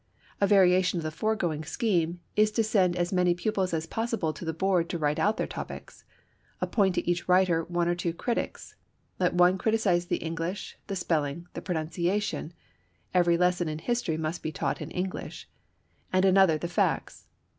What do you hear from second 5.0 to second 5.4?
out